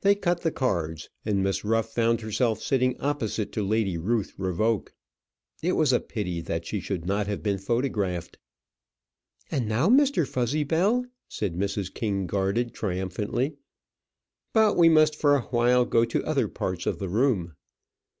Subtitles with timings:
[0.00, 4.92] They cut the cards, and Miss Ruff found herself sitting opposite to Lady Ruth Revoke.
[5.62, 8.36] It was a pity that she should not have been photographed.
[9.52, 10.26] "And now, Mr.
[10.26, 11.94] Fuzzybell," said Mrs.
[11.94, 13.54] King Garded, triumphantly.
[14.52, 17.54] But we must for awhile go to other parts of the room.